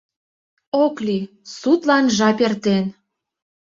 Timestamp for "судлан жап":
1.57-2.37